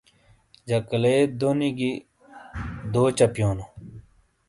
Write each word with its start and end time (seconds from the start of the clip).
جَکَلے 0.67 1.15
دونی 1.39 1.69
گی 1.77 1.93
دو 2.93 3.03
چَپیونو۔ 3.17 3.65